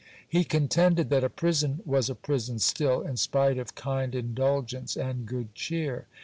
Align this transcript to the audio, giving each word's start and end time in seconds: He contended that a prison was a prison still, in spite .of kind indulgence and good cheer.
He 0.27 0.43
contended 0.45 1.11
that 1.11 1.23
a 1.23 1.29
prison 1.29 1.81
was 1.85 2.09
a 2.09 2.15
prison 2.15 2.57
still, 2.57 3.03
in 3.03 3.17
spite 3.17 3.59
.of 3.59 3.75
kind 3.75 4.15
indulgence 4.15 4.97
and 4.97 5.27
good 5.27 5.53
cheer. 5.53 6.07